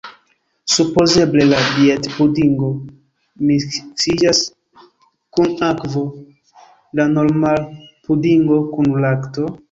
Supozeble 0.75 1.43
la 1.49 1.57
dietpudingo 1.73 2.69
miksiĝas 3.49 4.39
kun 5.37 5.51
akvo, 5.67 6.01
la 7.01 7.05
normalpudingo 7.11 8.59
kun 8.73 8.91
lakto? 9.05 9.51